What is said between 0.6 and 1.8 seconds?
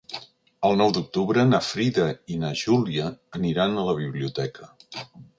El nou d'octubre na